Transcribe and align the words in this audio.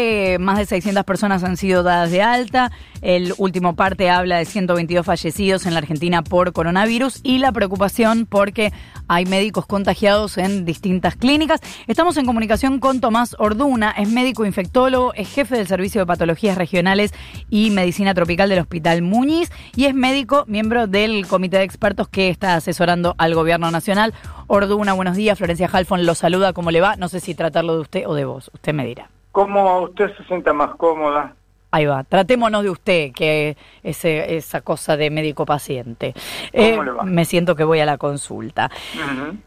Eh, 0.00 0.38
más 0.38 0.58
de 0.58 0.64
600 0.64 1.02
personas 1.02 1.42
han 1.42 1.56
sido 1.56 1.82
dadas 1.82 2.12
de 2.12 2.22
alta. 2.22 2.70
El 3.02 3.34
último 3.36 3.74
parte 3.74 4.10
habla 4.10 4.38
de 4.38 4.44
122 4.44 5.04
fallecidos 5.04 5.66
en 5.66 5.74
la 5.74 5.78
Argentina 5.78 6.22
por 6.22 6.52
coronavirus 6.52 7.18
y 7.24 7.38
la 7.38 7.50
preocupación 7.50 8.24
porque 8.24 8.72
hay 9.08 9.26
médicos 9.26 9.66
contagiados 9.66 10.38
en 10.38 10.64
distintas 10.64 11.16
clínicas. 11.16 11.58
Estamos 11.88 12.16
en 12.16 12.26
comunicación 12.26 12.78
con 12.78 13.00
Tomás 13.00 13.34
Orduna, 13.40 13.90
es 13.90 14.08
médico 14.08 14.46
infectólogo, 14.46 15.14
es 15.14 15.28
jefe 15.34 15.56
del 15.56 15.66
Servicio 15.66 16.00
de 16.02 16.06
Patologías 16.06 16.56
Regionales 16.56 17.12
y 17.50 17.70
Medicina 17.70 18.14
Tropical 18.14 18.48
del 18.50 18.60
Hospital 18.60 19.02
Muñiz 19.02 19.50
y 19.74 19.86
es 19.86 19.96
médico, 19.96 20.44
miembro 20.46 20.86
del 20.86 21.26
comité 21.26 21.58
de 21.58 21.64
expertos 21.64 22.06
que 22.06 22.28
está 22.28 22.54
asesorando 22.54 23.16
al 23.18 23.34
gobierno 23.34 23.68
nacional. 23.72 24.14
Orduna, 24.46 24.92
buenos 24.92 25.16
días. 25.16 25.38
Florencia 25.38 25.68
Halfon 25.72 26.06
lo 26.06 26.14
saluda. 26.14 26.52
¿Cómo 26.52 26.70
le 26.70 26.80
va? 26.80 26.94
No 26.94 27.08
sé 27.08 27.18
si 27.18 27.34
tratarlo 27.34 27.74
de 27.74 27.80
usted 27.80 28.06
o 28.06 28.14
de 28.14 28.26
vos. 28.26 28.52
Usted 28.54 28.72
me 28.72 28.86
dirá. 28.86 29.10
¿Cómo 29.32 29.80
usted 29.80 30.16
se 30.16 30.24
sienta 30.24 30.52
más 30.52 30.74
cómoda? 30.76 31.34
Ahí 31.70 31.84
va, 31.84 32.02
tratémonos 32.02 32.62
de 32.62 32.70
usted, 32.70 33.12
que 33.12 33.56
ese, 33.82 34.36
esa 34.36 34.62
cosa 34.62 34.96
de 34.96 35.10
médico-paciente. 35.10 36.14
Eh, 36.52 36.78
me 37.04 37.26
siento 37.26 37.54
que 37.56 37.64
voy 37.64 37.80
a 37.80 37.84
la 37.84 37.98
consulta. 37.98 38.70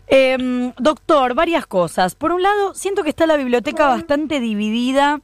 Em, 0.05 0.72
doctor, 0.78 1.34
varias 1.34 1.66
cosas. 1.66 2.14
Por 2.14 2.32
un 2.32 2.44
lado, 2.44 2.76
siento 2.76 3.04
que 3.04 3.10
está 3.10 3.26
la 3.26 3.38
biblioteca 3.38 3.88
bastante 3.88 4.40
dividida 4.40 5.20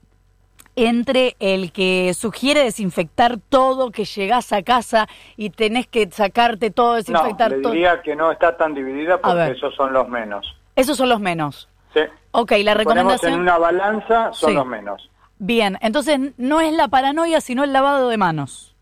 entre 0.75 1.35
el 1.39 1.71
que 1.71 2.13
sugiere 2.15 2.63
desinfectar 2.63 3.37
todo, 3.49 3.91
que 3.91 4.05
llegás 4.05 4.51
a 4.51 4.63
casa 4.63 5.07
y 5.35 5.51
tenés 5.51 5.87
que 5.87 6.09
sacarte 6.11 6.71
todo, 6.71 6.95
desinfectar 6.95 7.51
no, 7.51 7.57
le 7.57 7.69
diría 7.69 8.01
que 8.01 8.15
no 8.15 8.31
está 8.31 8.57
tan 8.57 8.73
dividida 8.73 9.19
porque 9.19 9.51
esos 9.51 9.75
son 9.75 9.93
los 9.93 10.07
menos. 10.09 10.55
Esos 10.75 10.97
son 10.97 11.09
los 11.09 11.19
menos. 11.19 11.67
Sí. 11.93 12.01
Ok, 12.39 12.51
la 12.63 12.75
recomendación... 12.75 13.33
en 13.33 13.39
una 13.39 13.57
balanza, 13.57 14.31
son 14.31 14.53
los 14.53 14.65
menos. 14.67 15.09
Bien, 15.39 15.75
entonces 15.81 16.19
no 16.37 16.61
es 16.61 16.71
la 16.71 16.87
paranoia, 16.87 17.41
sino 17.41 17.63
el 17.63 17.73
lavado 17.73 18.09
de 18.09 18.17
manos. 18.17 18.75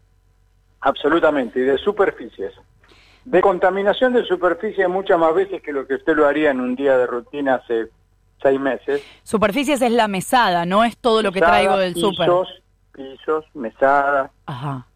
Absolutamente, 0.81 1.61
y 1.61 1.63
de 1.63 1.77
superficies. 1.77 2.51
De 3.23 3.39
contaminación 3.39 4.11
de 4.11 4.25
superficie 4.25 4.89
muchas 4.89 5.17
más 5.17 5.33
veces 5.33 5.61
que 5.61 5.71
lo 5.71 5.87
que 5.87 5.95
usted 5.95 6.17
lo 6.17 6.27
haría 6.27 6.51
en 6.51 6.59
un 6.59 6.75
día 6.75 6.97
de 6.97 7.07
rutina 7.07 7.55
hace 7.55 7.87
seis 8.43 8.59
meses. 8.59 9.01
Superficies 9.23 9.81
es 9.81 9.91
la 9.93 10.09
mesada, 10.09 10.65
no 10.65 10.83
es 10.83 10.97
todo 10.97 11.21
lo 11.21 11.31
que 11.31 11.39
traigo 11.39 11.77
del 11.77 11.95
súper. 11.95 12.27
Pisos, 12.27 12.61
pisos, 12.91 13.45
mesadas, 13.53 14.31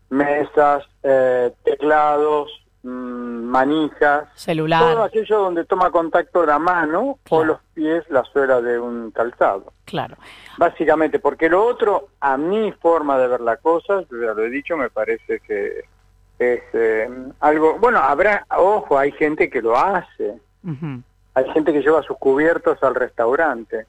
mesas, 0.10 0.84
eh, 1.04 1.54
teclados, 1.64 2.52
manijas, 2.84 4.30
celular, 4.36 4.82
todo 4.82 5.04
aquello 5.04 5.40
donde 5.40 5.66
toma 5.66 5.92
contacto 5.92 6.46
la 6.46 6.60
mano 6.60 7.20
o 7.30 7.44
los 7.44 7.60
pies 7.74 8.04
la 8.10 8.24
suela 8.24 8.62
de 8.62 8.80
un 8.80 9.12
calzado. 9.12 9.74
Claro. 9.86 10.16
Básicamente, 10.58 11.20
porque 11.20 11.50
lo 11.50 11.66
otro, 11.66 12.10
a 12.22 12.38
mi 12.38 12.72
forma 12.74 13.18
de 13.18 13.28
ver 13.28 13.42
la 13.42 13.58
cosa, 13.58 14.02
ya 14.02 14.34
lo 14.34 14.44
he 14.44 14.50
dicho, 14.50 14.78
me 14.78 14.90
parece 14.90 15.40
que 15.40 15.84
es 16.40 16.62
eh, 16.74 17.10
algo, 17.42 17.78
bueno, 17.80 18.00
habrá, 18.00 18.46
ojo, 18.58 18.98
hay 18.98 19.12
gente 19.12 19.50
que 19.50 19.62
lo 19.62 19.78
hace. 19.78 20.40
Hay 21.34 21.52
gente 21.52 21.72
que 21.74 21.82
lleva 21.82 22.02
sus 22.04 22.18
cubiertos 22.18 22.82
al 22.82 22.96
restaurante. 22.96 23.86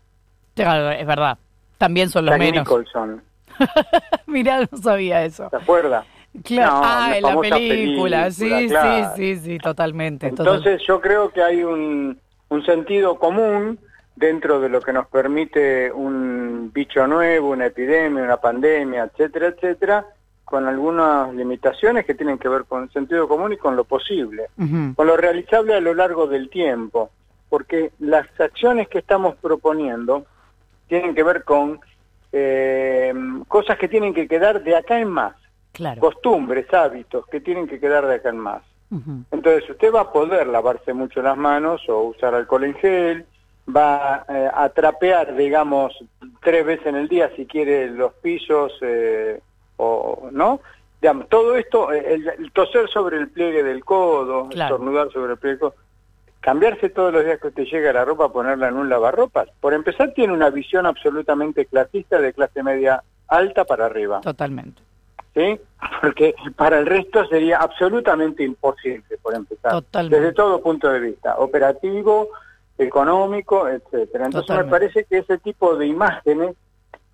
Claro, 0.54 0.90
es 0.90 1.06
verdad. 1.06 1.38
También 1.78 2.10
son 2.10 2.26
los 2.26 2.38
menos. 2.38 2.60
Nicholson. 2.66 3.22
Mirá, 4.26 4.68
no 4.70 4.78
sabía 4.78 5.24
eso. 5.24 5.48
¿Se 5.50 5.56
acuerda? 5.56 6.04
Claro, 6.44 6.80
ah, 6.84 7.12
en 7.16 7.22
la 7.24 7.40
película, 7.40 8.30
sí, 8.30 8.68
sí, 8.68 9.04
sí, 9.16 9.36
sí, 9.36 9.58
totalmente. 9.58 10.28
Entonces 10.28 10.80
yo 10.86 11.00
creo 11.00 11.30
que 11.30 11.42
hay 11.42 11.64
un, 11.64 12.18
un 12.48 12.64
sentido 12.64 13.18
común 13.18 13.78
dentro 14.14 14.60
de 14.60 14.68
lo 14.68 14.80
que 14.80 14.92
nos 14.92 15.08
permite 15.08 15.90
un 15.90 16.70
bicho 16.72 17.06
nuevo, 17.06 17.50
una 17.50 17.66
epidemia, 17.66 18.22
una 18.22 18.36
pandemia, 18.36 19.04
etcétera, 19.04 19.48
etcétera, 19.48 20.06
con 20.44 20.68
algunas 20.68 21.34
limitaciones 21.34 22.04
que 22.04 22.14
tienen 22.14 22.38
que 22.38 22.48
ver 22.48 22.64
con 22.64 22.84
el 22.84 22.92
sentido 22.92 23.26
común 23.26 23.52
y 23.52 23.56
con 23.56 23.74
lo 23.74 23.84
posible, 23.84 24.46
con 24.94 25.06
lo 25.06 25.16
realizable 25.16 25.74
a 25.74 25.80
lo 25.80 25.94
largo 25.94 26.26
del 26.26 26.48
tiempo, 26.48 27.10
porque 27.48 27.90
las 27.98 28.26
acciones 28.38 28.88
que 28.88 28.98
estamos 28.98 29.34
proponiendo 29.36 30.26
tienen 30.86 31.14
que 31.14 31.22
ver 31.24 31.42
con 31.42 31.80
eh, 32.32 33.12
cosas 33.48 33.78
que 33.78 33.88
tienen 33.88 34.14
que 34.14 34.28
quedar 34.28 34.62
de 34.62 34.76
acá 34.76 35.00
en 35.00 35.08
más 35.08 35.39
costumbres, 35.98 36.72
hábitos 36.72 37.26
que 37.26 37.40
tienen 37.40 37.66
que 37.66 37.80
quedar 37.80 38.06
de 38.06 38.16
acá 38.16 38.30
en 38.30 38.38
más. 38.38 38.62
Entonces 39.30 39.70
usted 39.70 39.94
va 39.94 40.00
a 40.00 40.12
poder 40.12 40.48
lavarse 40.48 40.92
mucho 40.92 41.22
las 41.22 41.36
manos 41.36 41.88
o 41.88 42.02
usar 42.02 42.34
alcohol 42.34 42.64
en 42.64 42.74
gel, 42.74 43.24
va 43.68 44.24
eh, 44.28 44.50
a 44.52 44.68
trapear, 44.70 45.36
digamos, 45.36 45.96
tres 46.42 46.66
veces 46.66 46.86
en 46.86 46.96
el 46.96 47.08
día 47.08 47.30
si 47.36 47.46
quiere 47.46 47.88
los 47.88 48.12
pisos 48.14 48.72
eh, 48.82 49.40
o 49.76 50.28
no. 50.32 50.60
Digamos, 51.00 51.28
todo 51.28 51.54
esto, 51.56 51.92
eh, 51.92 52.20
el, 52.36 52.50
toser 52.52 52.88
sobre 52.88 53.18
el 53.18 53.28
pliegue 53.28 53.62
del 53.62 53.84
codo, 53.84 54.48
estornudar 54.50 55.10
sobre 55.12 55.32
el 55.32 55.38
pliegue 55.38 55.56
del 55.56 55.60
codo, 55.60 55.74
cambiarse 56.40 56.90
todos 56.90 57.12
los 57.12 57.24
días 57.24 57.40
que 57.40 57.48
usted 57.48 57.64
llega 57.64 57.90
a 57.90 57.94
la 57.94 58.04
ropa, 58.04 58.32
ponerla 58.32 58.68
en 58.68 58.76
un 58.76 58.88
lavarropas. 58.88 59.48
Por 59.60 59.72
empezar, 59.72 60.12
tiene 60.14 60.32
una 60.32 60.50
visión 60.50 60.84
absolutamente 60.86 61.66
clasista 61.66 62.20
de 62.20 62.32
clase 62.32 62.62
media 62.62 63.02
alta 63.28 63.64
para 63.64 63.86
arriba. 63.86 64.20
Totalmente. 64.20 64.82
¿Sí? 65.34 65.60
Porque 66.00 66.34
para 66.56 66.78
el 66.78 66.86
resto 66.86 67.26
sería 67.26 67.58
absolutamente 67.58 68.42
imposible, 68.42 69.18
por 69.22 69.34
empezar. 69.34 69.82
Desde 70.08 70.32
todo 70.32 70.60
punto 70.60 70.88
de 70.88 71.00
vista, 71.00 71.36
operativo, 71.38 72.28
económico, 72.78 73.68
etcétera. 73.68 74.26
Entonces 74.26 74.56
me 74.56 74.64
parece 74.64 75.04
que 75.04 75.18
ese 75.18 75.38
tipo 75.38 75.76
de 75.76 75.86
imágenes, 75.86 76.56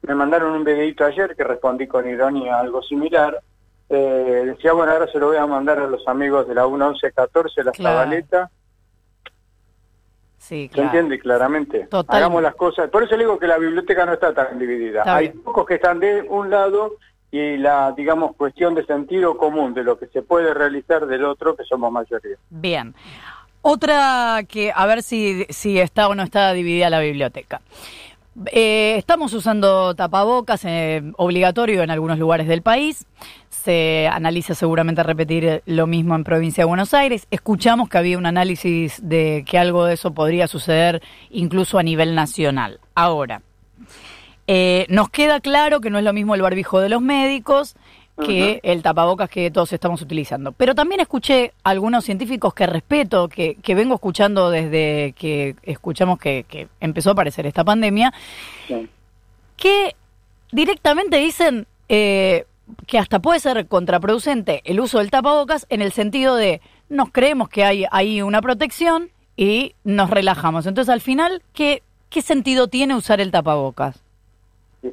me 0.03 0.15
mandaron 0.15 0.53
un 0.53 0.65
videito 0.65 1.05
ayer 1.05 1.35
que 1.35 1.45
respondí 1.45 1.87
con 1.87 2.09
ironía 2.09 2.61
algo 2.61 2.83
similar, 2.83 3.41
eh, 3.89 4.43
decía, 4.47 4.73
bueno, 4.73 4.93
ahora 4.93 5.11
se 5.11 5.19
lo 5.19 5.29
voy 5.29 5.37
a 5.37 5.47
mandar 5.47 5.79
a 5.79 5.87
los 5.87 6.07
amigos 6.09 6.47
de 6.49 6.55
la 6.55 6.67
1114, 6.67 7.65
la 7.65 7.73
Zabaleta. 7.73 8.51
Sí, 10.39 10.69
claro. 10.69 10.91
¿Se 10.91 10.97
entiende 10.99 11.19
claramente? 11.19 11.89
Hagamos 12.09 12.43
las 12.43 12.55
cosas. 12.55 12.89
Por 12.91 13.03
eso 13.03 13.17
le 13.17 13.25
digo 13.25 13.39
que 13.39 13.49
la 13.49 13.59
biblioteca 13.59 14.07
no 14.07 14.13
está 14.13 14.33
tan 14.33 14.59
dividida. 14.59 15.03
Hay 15.05 15.31
pocos 15.31 15.67
que 15.67 15.75
están 15.75 15.99
de 15.99 16.23
un 16.23 16.51
lado 16.51 16.97
y 17.39 17.59
la, 17.59 17.93
digamos, 17.93 18.37
cuestión 18.37 18.75
de 18.75 18.85
sentido 18.87 19.37
común 19.37 19.75
de 19.75 19.85
lo 19.85 19.99
que 19.99 20.07
se 20.07 20.23
puede 20.23 20.55
realizar 20.55 21.07
del 21.07 21.25
otro, 21.25 21.57
que 21.57 21.65
somos 21.65 21.93
mayoría. 21.93 22.37
Bien. 22.51 22.95
Otra 23.63 24.45
que, 24.49 24.73
a 24.75 24.87
ver 24.87 25.03
si, 25.03 25.45
si 25.49 25.79
está 25.79 26.09
o 26.09 26.15
no 26.15 26.23
está 26.23 26.53
dividida 26.53 26.89
la 26.89 27.01
biblioteca. 27.01 27.61
Eh, 28.53 28.97
estamos 28.99 29.33
usando 29.33 29.95
tapabocas 29.95 30.65
eh, 30.67 31.03
obligatorio 31.17 31.83
en 31.83 31.91
algunos 31.91 32.19
lugares 32.19 32.47
del 32.47 32.63
país. 32.63 33.07
Se 33.49 34.09
analiza 34.09 34.55
seguramente 34.55 35.03
repetir 35.03 35.63
lo 35.67 35.87
mismo 35.87 36.15
en 36.15 36.23
provincia 36.23 36.63
de 36.63 36.69
Buenos 36.69 36.93
Aires. 36.93 37.27
Escuchamos 37.31 37.89
que 37.89 37.99
había 37.99 38.19
un 38.19 38.27
análisis 38.27 39.01
de 39.03 39.45
que 39.49 39.59
algo 39.59 39.87
de 39.87 39.95
eso 39.95 40.13
podría 40.13 40.47
suceder 40.47 41.03
incluso 41.31 41.79
a 41.79 41.83
nivel 41.83 42.15
nacional. 42.15 42.79
Ahora, 42.95 43.43
eh, 44.47 44.87
nos 44.89 45.09
queda 45.11 45.41
claro 45.41 45.81
que 45.81 45.91
no 45.91 45.99
es 45.99 46.05
lo 46.05 46.13
mismo 46.13 46.35
el 46.35 46.43
barbijo 46.43 46.81
de 46.81 46.89
los 46.89 47.03
médicos 47.03 47.77
que 48.25 48.61
el 48.63 48.83
tapabocas 48.83 49.29
que 49.29 49.51
todos 49.51 49.73
estamos 49.73 50.01
utilizando. 50.01 50.53
Pero 50.53 50.75
también 50.75 51.01
escuché 51.01 51.53
algunos 51.63 52.05
científicos 52.05 52.55
que 52.55 52.67
respeto, 52.67 53.29
que, 53.29 53.57
que 53.57 53.75
vengo 53.75 53.95
escuchando 53.95 54.51
desde 54.51 55.15
que 55.19 55.55
escuchamos 55.63 56.19
que, 56.19 56.45
que 56.49 56.69
empezó 56.81 57.11
a 57.11 57.13
aparecer 57.13 57.47
esta 57.47 57.65
pandemia, 57.65 58.13
que 59.57 59.97
directamente 60.51 61.19
dicen 61.19 61.67
eh, 61.89 62.47
que 62.87 62.99
hasta 62.99 63.21
puede 63.21 63.41
ser 63.41 63.67
contraproducente 63.67 64.63
el 64.65 64.81
uso 64.81 64.99
del 64.99 65.11
tapabocas 65.11 65.67
en 65.69 65.83
el 65.83 65.93
sentido 65.93 66.37
de 66.37 66.61
nos 66.89 67.11
creemos 67.11 67.49
que 67.49 67.65
hay 67.65 67.85
ahí 67.91 68.23
una 68.23 68.41
protección 68.41 69.11
y 69.37 69.75
nos 69.85 70.09
relajamos. 70.09 70.67
Entonces, 70.67 70.93
al 70.93 71.01
final, 71.01 71.43
¿qué, 71.53 71.83
qué 72.09 72.23
sentido 72.23 72.69
tiene 72.69 72.95
usar 72.95 73.21
el 73.21 73.31
tapabocas? 73.31 74.06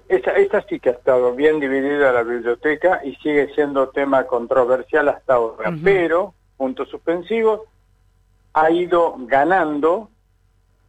Esta, 0.08 0.62
sí 0.68 0.80
que 0.80 0.90
ha 0.90 0.94
estado 0.94 1.34
bien 1.34 1.60
dividida 1.60 2.12
la 2.12 2.24
biblioteca 2.24 3.02
y 3.04 3.16
sigue 3.16 3.54
siendo 3.54 3.90
tema 3.90 4.26
controversial 4.26 5.10
hasta 5.10 5.36
ahora, 5.36 5.74
pero, 5.84 6.34
puntos 6.58 6.90
suspensivos, 6.90 7.62
ha 8.54 8.70
ido 8.72 9.16
ganando 9.20 10.10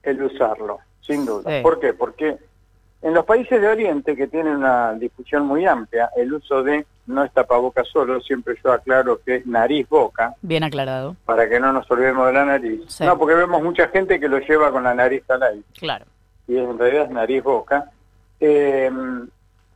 el 0.03 0.23
usarlo, 0.23 0.79
sin 1.01 1.25
duda. 1.25 1.63
¿Por 1.63 1.81
qué? 1.81 1.95
Porque 1.95 2.37
en 3.03 3.13
los 3.13 3.25
países 3.25 3.61
de 3.61 3.69
Oriente, 3.69 4.17
que 4.17 4.29
tienen 4.29 4.57
una 4.57 4.95
difusión 4.95 5.47
muy 5.47 5.67
amplia, 5.67 6.11
el 6.17 6.33
uso 6.33 6.63
de 6.63 6.87
no 7.07 7.23
es 7.23 7.33
tapaboca 7.33 7.85
solo, 7.85 8.19
siempre 8.23 8.57
yo 8.65 8.73
aclaro 8.73 9.21
que 9.23 9.37
es 9.37 9.47
nariz-boca. 9.47 10.35
Bien 10.41 10.65
aclarado. 10.65 11.15
Para 11.27 11.47
que 11.49 11.61
no 11.61 11.71
nos 11.73 11.91
olvidemos 11.91 12.27
de 12.29 12.33
la 12.33 12.45
nariz. 12.47 13.01
No, 13.01 13.19
porque 13.19 13.35
vemos 13.35 13.63
mucha 13.63 13.89
gente 13.89 14.19
que 14.19 14.27
lo 14.27 14.39
lleva 14.39 14.71
con 14.73 14.85
la 14.85 14.95
nariz 14.95 15.23
al 15.29 15.43
aire. 15.43 15.63
Claro. 15.79 16.07
Y 16.49 16.57
en 16.57 16.79
realidad 16.79 17.05
es 17.05 17.11
nariz-boca. 17.11 17.91
Eh, 18.41 18.91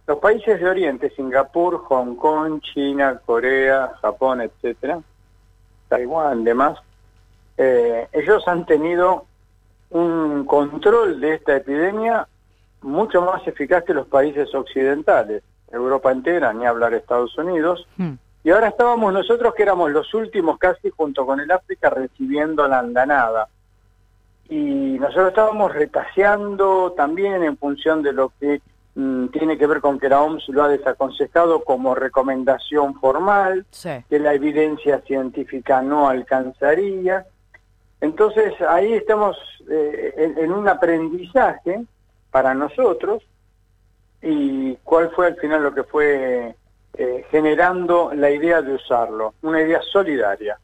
los 0.07 0.19
países 0.19 0.59
de 0.59 0.69
Oriente, 0.69 1.11
Singapur, 1.11 1.85
Hong 1.85 2.17
Kong, 2.17 2.61
China, 2.63 3.21
Corea, 3.25 3.93
Japón, 4.01 4.41
etcétera, 4.41 5.01
Taiwán, 5.89 6.45
demás, 6.45 6.79
eh, 7.59 8.09
ellos 8.13 8.43
han 8.47 8.65
tenido 8.65 9.27
un 9.91 10.45
control 10.47 11.21
de 11.21 11.35
esta 11.35 11.57
epidemia 11.57 12.27
mucho 12.83 13.21
más 13.23 13.47
eficaz 13.47 13.85
que 13.85 13.95
los 13.95 14.07
países 14.07 14.55
occidentales, 14.55 15.43
Europa 15.71 16.13
entera, 16.13 16.53
ni 16.53 16.65
hablar 16.65 16.95
Estados 16.95 17.37
Unidos. 17.37 17.87
Hmm. 17.97 18.15
Y 18.45 18.51
ahora 18.51 18.69
estábamos 18.69 19.13
nosotros 19.13 19.55
que 19.55 19.65
éramos 19.65 19.91
los 19.91 20.15
últimos 20.15 20.59
casi 20.59 20.91
junto 20.91 21.27
con 21.27 21.41
el 21.41 21.51
África 21.51 21.91
recibiendo 21.91 22.67
la 22.67 22.79
andanada. 22.79 23.49
Y 24.49 24.99
nosotros 24.99 25.29
estábamos 25.29 25.75
retaseando 25.75 26.93
también 26.97 27.43
en 27.43 27.59
función 27.59 28.03
de 28.03 28.13
lo 28.13 28.33
que 28.41 28.63
mm, 28.95 29.27
tiene 29.29 29.59
que 29.59 29.67
ver 29.67 29.81
con 29.81 29.99
que 29.99 30.09
la 30.09 30.23
OMS 30.23 30.49
lo 30.49 30.63
ha 30.63 30.69
desaconsejado 30.69 31.65
como 31.65 31.95
recomendación 31.95 32.99
formal, 32.99 33.67
que 34.09 34.19
la 34.19 34.33
evidencia 34.33 35.01
científica 35.01 35.83
no 35.83 36.09
alcanzaría. 36.09 37.27
Entonces 38.01 38.55
ahí 38.63 38.95
estamos 38.95 39.37
eh, 39.69 40.35
en, 40.39 40.53
un 40.53 40.67
aprendizaje 40.69 41.85
para 42.31 42.55
nosotros 42.55 43.23
y 44.23 44.77
cuál 44.77 45.11
fue 45.11 45.27
al 45.27 45.37
final 45.37 45.63
lo 45.63 45.75
que 45.75 45.85
fue 45.85 46.55
eh, 46.95 47.27
generando 47.31 48.13
la 48.15 48.31
idea 48.31 48.63
de 48.63 48.75
usarlo, 48.75 49.35
una 49.43 49.61
idea 49.61 49.83
solidaria. 49.83 50.59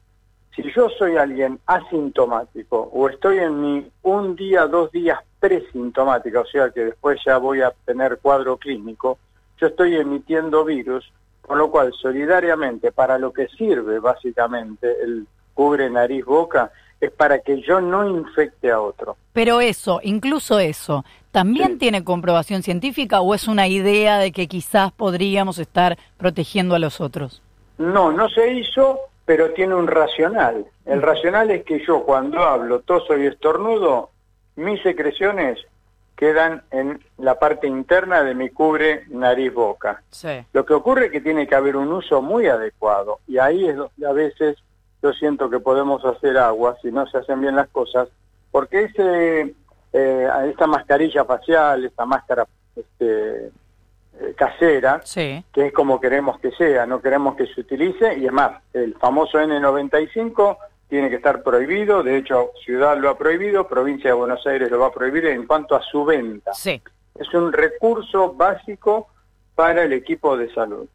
Si 0.55 0.63
yo 0.73 0.89
soy 0.97 1.17
alguien 1.17 1.59
asintomático 1.65 2.89
o 2.93 3.09
estoy 3.09 3.39
en 3.39 3.61
mi 3.61 3.91
un 4.03 4.35
día, 4.35 4.67
dos 4.67 4.91
días 4.91 5.19
presintomática, 5.39 6.39
o 6.39 6.45
sea 6.45 6.69
que 6.69 6.85
después 6.85 7.19
ya 7.25 7.37
voy 7.37 7.61
a 7.61 7.73
tener 7.85 8.19
cuadro 8.21 8.57
clínico, 8.57 9.17
yo 9.59 9.67
estoy 9.67 9.95
emitiendo 9.95 10.63
virus, 10.63 11.11
con 11.41 11.57
lo 11.57 11.69
cual 11.69 11.93
solidariamente 11.93 12.91
para 12.91 13.17
lo 13.17 13.33
que 13.33 13.47
sirve 13.49 13.99
básicamente 13.99 14.87
el 15.03 15.27
cubre 15.53 15.89
nariz 15.89 16.25
boca 16.25 16.71
es 16.99 17.11
para 17.11 17.39
que 17.39 17.61
yo 17.61 17.81
no 17.81 18.09
infecte 18.09 18.71
a 18.71 18.79
otro. 18.79 19.17
Pero 19.33 19.61
eso, 19.61 19.99
incluso 20.03 20.59
eso, 20.59 21.03
¿también 21.31 21.77
tiene 21.77 22.03
comprobación 22.03 22.63
científica 22.63 23.21
o 23.21 23.35
es 23.35 23.47
una 23.47 23.67
idea 23.67 24.17
de 24.17 24.31
que 24.31 24.47
quizás 24.47 24.91
podríamos 24.91 25.59
estar 25.59 25.97
protegiendo 26.17 26.75
a 26.75 26.79
los 26.79 27.01
otros? 27.01 27.41
No, 27.77 28.11
no 28.11 28.29
se 28.29 28.53
hizo, 28.53 28.99
pero 29.25 29.51
tiene 29.51 29.75
un 29.75 29.87
racional. 29.87 30.65
El 30.85 31.01
racional 31.01 31.51
es 31.51 31.63
que 31.63 31.83
yo 31.85 32.03
cuando 32.03 32.39
hablo, 32.41 32.81
toso 32.81 33.17
y 33.17 33.25
estornudo, 33.25 34.11
mis 34.55 34.81
secreciones 34.81 35.59
quedan 36.15 36.63
en 36.71 37.03
la 37.17 37.37
parte 37.37 37.67
interna 37.67 38.23
de 38.23 38.35
mi 38.35 38.49
cubre 38.49 39.03
nariz-boca. 39.09 40.01
Lo 40.53 40.65
que 40.65 40.73
ocurre 40.73 41.07
es 41.07 41.11
que 41.11 41.21
tiene 41.21 41.47
que 41.47 41.55
haber 41.55 41.75
un 41.75 41.91
uso 41.91 42.21
muy 42.21 42.47
adecuado 42.47 43.19
y 43.27 43.37
ahí 43.37 43.67
es 43.67 43.75
donde 43.75 44.07
a 44.07 44.13
veces 44.13 44.57
yo 45.01 45.11
siento 45.13 45.49
que 45.49 45.59
podemos 45.59 46.05
hacer 46.05 46.37
agua 46.37 46.77
si 46.81 46.91
no 46.91 47.05
se 47.07 47.17
hacen 47.17 47.41
bien 47.41 47.55
las 47.55 47.67
cosas, 47.67 48.07
porque 48.51 48.85
ese, 48.85 49.53
eh, 49.93 50.29
esta 50.47 50.67
mascarilla 50.67 51.25
facial, 51.25 51.83
esta 51.83 52.05
máscara 52.05 52.47
este, 52.75 53.51
casera, 54.35 55.01
que 55.13 55.43
es 55.55 55.73
como 55.73 55.99
queremos 55.99 56.39
que 56.39 56.51
sea, 56.51 56.85
no 56.85 57.01
queremos 57.01 57.35
que 57.35 57.47
se 57.47 57.61
utilice, 57.61 58.17
y 58.17 58.25
es 58.25 58.31
más, 58.31 58.61
el 58.73 58.95
famoso 58.95 59.39
N95 59.39 60.57
tiene 60.87 61.09
que 61.09 61.15
estar 61.15 61.41
prohibido, 61.41 62.03
de 62.03 62.17
hecho 62.17 62.51
Ciudad 62.63 62.97
lo 62.97 63.09
ha 63.09 63.17
prohibido, 63.17 63.67
Provincia 63.67 64.11
de 64.11 64.15
Buenos 64.15 64.45
Aires 64.45 64.69
lo 64.69 64.79
va 64.79 64.87
a 64.87 64.91
prohibir 64.91 65.25
en 65.25 65.47
cuanto 65.47 65.75
a 65.75 65.81
su 65.81 66.05
venta. 66.05 66.53
Es 67.17 67.33
un 67.33 67.51
recurso 67.51 68.33
básico 68.33 69.07
para 69.55 69.83
el 69.83 69.93
equipo 69.93 70.37
de 70.37 70.53
salud. 70.53 70.87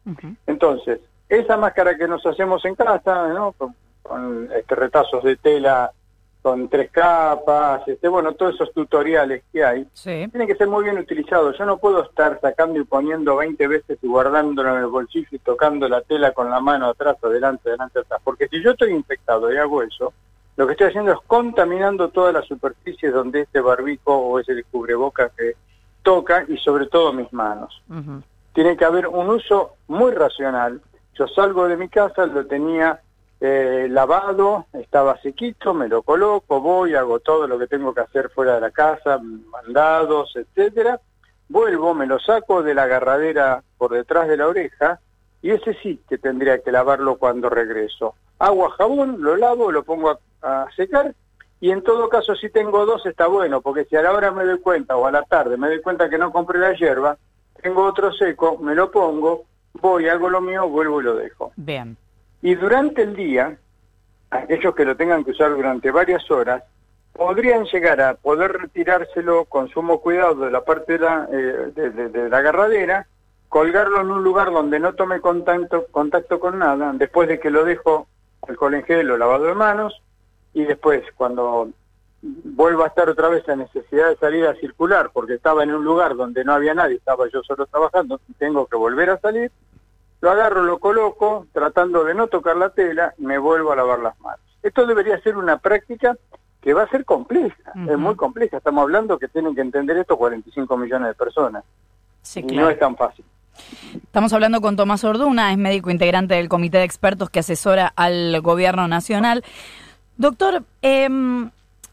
Entonces, 0.47 0.99
esa 1.27 1.57
máscara 1.57 1.97
que 1.97 2.07
nos 2.07 2.25
hacemos 2.25 2.63
en 2.65 2.75
casa, 2.75 3.27
¿no? 3.29 3.55
con 4.01 4.49
este, 4.55 4.75
retazos 4.75 5.23
de 5.23 5.35
tela 5.37 5.91
con 6.41 6.69
tres 6.69 6.89
capas, 6.89 7.87
este, 7.87 8.07
bueno, 8.07 8.33
todos 8.33 8.55
esos 8.55 8.73
tutoriales 8.73 9.43
que 9.51 9.63
hay, 9.63 9.85
tienen 10.03 10.47
que 10.47 10.55
ser 10.55 10.67
muy 10.67 10.83
bien 10.83 10.97
utilizados. 10.97 11.57
Yo 11.57 11.65
no 11.65 11.77
puedo 11.77 12.03
estar 12.03 12.39
sacando 12.41 12.79
y 12.79 12.83
poniendo 12.83 13.35
20 13.35 13.67
veces 13.67 13.99
y 14.01 14.07
guardándolo 14.07 14.75
en 14.75 14.79
el 14.79 14.87
bolsillo 14.87 15.27
y 15.31 15.39
tocando 15.39 15.87
la 15.87 16.01
tela 16.01 16.31
con 16.31 16.49
la 16.49 16.59
mano 16.59 16.87
atrás, 16.87 17.17
adelante, 17.21 17.69
adelante, 17.69 17.99
atrás. 17.99 18.21
Porque 18.23 18.47
si 18.47 18.61
yo 18.63 18.71
estoy 18.71 18.91
infectado 18.91 19.53
y 19.53 19.57
hago 19.57 19.83
eso, 19.83 20.13
lo 20.57 20.65
que 20.65 20.73
estoy 20.73 20.87
haciendo 20.87 21.11
es 21.11 21.19
contaminando 21.27 22.09
todas 22.09 22.33
las 22.33 22.45
superficies 22.45 23.13
donde 23.13 23.41
este 23.41 23.61
barbico 23.61 24.15
o 24.15 24.39
ese 24.39 24.63
cubreboca 24.63 25.29
que 25.37 25.53
toca 26.01 26.45
y 26.47 26.57
sobre 26.57 26.87
todo 26.87 27.13
mis 27.13 27.31
manos. 27.31 27.81
Tiene 28.53 28.75
que 28.75 28.85
haber 28.85 29.07
un 29.07 29.29
uso 29.29 29.75
muy 29.87 30.11
racional. 30.11 30.81
Yo 31.13 31.27
salgo 31.27 31.67
de 31.67 31.77
mi 31.77 31.87
casa, 31.87 32.25
lo 32.25 32.47
tenía 32.47 32.99
eh, 33.43 33.87
lavado, 33.89 34.67
estaba 34.71 35.19
sequito, 35.19 35.73
me 35.73 35.87
lo 35.87 36.03
coloco, 36.03 36.61
voy, 36.61 36.93
hago 36.93 37.19
todo 37.19 37.47
lo 37.47 37.57
que 37.57 37.65
tengo 37.65 37.91
que 37.91 38.01
hacer 38.01 38.29
fuera 38.29 38.53
de 38.53 38.61
la 38.61 38.69
casa, 38.69 39.19
mandados, 39.19 40.35
etcétera, 40.35 41.01
vuelvo, 41.49 41.95
me 41.95 42.05
lo 42.05 42.19
saco 42.19 42.61
de 42.61 42.75
la 42.75 42.83
agarradera 42.83 43.63
por 43.79 43.93
detrás 43.93 44.27
de 44.27 44.37
la 44.37 44.47
oreja 44.47 44.99
y 45.41 45.49
ese 45.49 45.73
sí 45.81 45.99
que 46.07 46.19
tendría 46.19 46.61
que 46.61 46.71
lavarlo 46.71 47.17
cuando 47.17 47.49
regreso. 47.49 48.13
Agua, 48.37 48.69
jabón, 48.77 49.23
lo 49.23 49.35
lavo, 49.35 49.71
lo 49.71 49.83
pongo 49.83 50.19
a, 50.43 50.67
secar 50.75 51.15
y 51.59 51.71
en 51.71 51.81
todo 51.81 52.09
caso 52.09 52.35
si 52.35 52.51
tengo 52.51 52.85
dos 52.85 53.07
está 53.07 53.25
bueno, 53.25 53.61
porque 53.61 53.85
si 53.85 53.95
a 53.95 54.03
la 54.03 54.11
hora 54.11 54.29
me 54.29 54.45
doy 54.45 54.59
cuenta 54.59 54.95
o 54.97 55.07
a 55.07 55.11
la 55.11 55.23
tarde 55.23 55.57
me 55.57 55.67
doy 55.67 55.81
cuenta 55.81 56.11
que 56.11 56.19
no 56.19 56.31
compré 56.31 56.59
la 56.59 56.73
hierba, 56.73 57.17
tengo 57.59 57.85
otro 57.85 58.13
seco, 58.13 58.59
me 58.59 58.75
lo 58.75 58.91
pongo, 58.91 59.45
voy, 59.73 60.07
hago 60.07 60.29
lo 60.29 60.41
mío, 60.41 60.69
vuelvo 60.69 61.01
y 61.01 61.05
lo 61.05 61.15
dejo. 61.15 61.53
Bien. 61.55 61.97
Y 62.41 62.55
durante 62.55 63.03
el 63.03 63.15
día, 63.15 63.57
aquellos 64.29 64.73
que 64.75 64.85
lo 64.85 64.95
tengan 64.95 65.23
que 65.23 65.31
usar 65.31 65.51
durante 65.51 65.91
varias 65.91 66.29
horas, 66.31 66.63
podrían 67.13 67.65
llegar 67.65 68.01
a 68.01 68.15
poder 68.15 68.53
retirárselo 68.53 69.45
con 69.45 69.69
sumo 69.69 70.01
cuidado 70.01 70.45
de 70.45 70.51
la 70.51 70.63
parte 70.63 70.93
de 70.93 70.99
la, 70.99 71.27
eh, 71.31 71.71
de, 71.75 72.29
la 72.29 72.37
agarradera, 72.37 73.07
colgarlo 73.49 74.01
en 74.01 74.11
un 74.11 74.23
lugar 74.23 74.51
donde 74.51 74.79
no 74.79 74.93
tome 74.93 75.19
contacto, 75.19 75.85
contacto 75.91 76.39
con 76.39 76.59
nada, 76.59 76.93
después 76.95 77.27
de 77.27 77.39
que 77.39 77.51
lo 77.51 77.65
dejo 77.65 78.07
alcohol 78.47 78.75
en 78.75 78.83
gel 78.83 79.11
o 79.11 79.17
lavado 79.17 79.45
de 79.45 79.53
manos, 79.53 80.01
y 80.53 80.63
después 80.63 81.03
cuando 81.15 81.69
vuelva 82.21 82.85
a 82.85 82.87
estar 82.87 83.09
otra 83.09 83.29
vez 83.29 83.45
la 83.47 83.55
necesidad 83.55 84.09
de 84.09 84.15
salir 84.17 84.45
a 84.45 84.55
circular, 84.55 85.09
porque 85.11 85.33
estaba 85.33 85.63
en 85.63 85.73
un 85.73 85.83
lugar 85.83 86.15
donde 86.15 86.43
no 86.43 86.53
había 86.53 86.73
nadie, 86.73 86.95
estaba 86.95 87.27
yo 87.29 87.43
solo 87.43 87.65
trabajando, 87.65 88.19
tengo 88.37 88.67
que 88.67 88.77
volver 88.77 89.09
a 89.09 89.19
salir, 89.19 89.51
lo 90.21 90.31
agarro, 90.31 90.63
lo 90.63 90.79
coloco, 90.79 91.47
tratando 91.51 92.03
de 92.03 92.13
no 92.13 92.27
tocar 92.27 92.55
la 92.55 92.69
tela, 92.69 93.13
me 93.17 93.37
vuelvo 93.37 93.71
a 93.71 93.75
lavar 93.75 93.99
las 93.99 94.19
manos. 94.19 94.39
Esto 94.61 94.85
debería 94.85 95.19
ser 95.21 95.35
una 95.35 95.57
práctica 95.57 96.15
que 96.61 96.75
va 96.75 96.83
a 96.83 96.89
ser 96.89 97.05
compleja, 97.05 97.73
es 97.89 97.97
muy 97.97 98.15
compleja. 98.15 98.57
Estamos 98.57 98.83
hablando 98.83 99.17
que 99.17 99.27
tienen 99.27 99.55
que 99.55 99.61
entender 99.61 99.97
esto 99.97 100.15
45 100.15 100.77
millones 100.77 101.07
de 101.07 101.13
personas. 101.15 101.63
y 102.35 102.55
no 102.55 102.69
es 102.69 102.77
tan 102.77 102.95
fácil. 102.95 103.25
Estamos 103.95 104.31
hablando 104.31 104.61
con 104.61 104.75
Tomás 104.75 105.03
Orduna, 105.03 105.51
es 105.51 105.57
médico 105.57 105.89
integrante 105.89 106.35
del 106.35 106.49
comité 106.49 106.77
de 106.77 106.83
expertos 106.83 107.31
que 107.31 107.39
asesora 107.39 107.91
al 107.95 108.39
gobierno 108.41 108.87
nacional. 108.87 109.43
Doctor, 110.17 110.63
eh, 110.83 111.09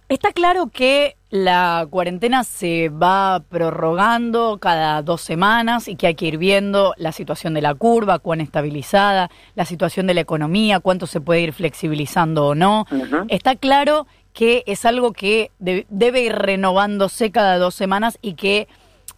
Está 0.09 0.33
claro 0.33 0.69
que 0.69 1.17
la 1.29 1.87
cuarentena 1.91 2.43
se 2.43 2.88
va 2.88 3.43
prorrogando 3.47 4.57
cada 4.59 5.03
dos 5.03 5.21
semanas 5.21 5.87
y 5.87 5.97
que 5.97 6.07
hay 6.07 6.15
que 6.15 6.25
ir 6.25 6.38
viendo 6.38 6.95
la 6.97 7.12
situación 7.12 7.53
de 7.53 7.61
la 7.61 7.75
curva, 7.75 8.19
cuán 8.19 8.41
estabilizada, 8.41 9.31
la 9.55 9.67
situación 9.67 10.07
de 10.07 10.15
la 10.15 10.23
economía, 10.23 10.81
cuánto 10.81 11.07
se 11.07 11.21
puede 11.21 11.43
ir 11.43 11.53
flexibilizando 11.53 12.47
o 12.47 12.55
no. 12.55 12.87
Está 13.29 13.55
claro 13.55 14.07
que 14.33 14.65
es 14.67 14.87
algo 14.87 15.12
que 15.12 15.50
debe 15.59 16.23
ir 16.23 16.33
renovándose 16.33 17.31
cada 17.31 17.59
dos 17.59 17.75
semanas 17.75 18.19
y 18.23 18.33
que 18.33 18.67